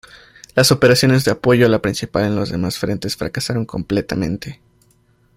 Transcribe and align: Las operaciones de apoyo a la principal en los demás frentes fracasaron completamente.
Las 0.55 0.71
operaciones 0.71 1.25
de 1.25 1.29
apoyo 1.31 1.63
a 1.63 1.69
la 1.69 1.79
principal 1.83 2.25
en 2.25 2.35
los 2.35 2.49
demás 2.49 2.79
frentes 2.79 3.15
fracasaron 3.15 3.65
completamente. 3.65 4.59